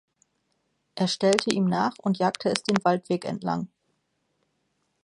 [0.95, 3.67] Er stellte ihm nach und jagte es den Waldweg entlang.